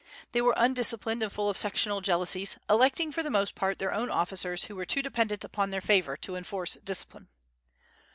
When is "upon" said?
5.45-5.69